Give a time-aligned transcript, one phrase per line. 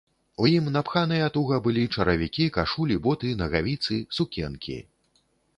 [0.43, 4.83] У ім, напханыя туга, былі чаравікі, кашулі, боты, нагавіцы, сукенкі.